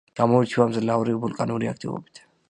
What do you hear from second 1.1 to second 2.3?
ვულკანური აქტივობით.